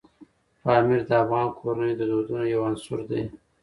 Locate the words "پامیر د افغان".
0.63-1.47